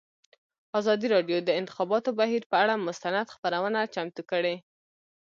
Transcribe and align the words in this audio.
ازادي 0.79 1.07
راډیو 1.15 1.37
د 1.41 1.45
د 1.47 1.49
انتخاباتو 1.59 2.09
بهیر 2.19 2.43
پر 2.51 2.57
اړه 2.63 2.75
مستند 2.87 3.33
خپرونه 3.35 3.79
چمتو 3.93 4.21
کړې. 4.31 4.55